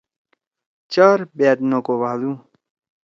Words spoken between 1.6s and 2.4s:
نہ کوبھادُو۔